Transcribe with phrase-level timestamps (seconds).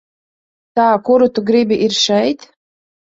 [0.79, 2.47] Tā kuru tu gribi, ir šeit?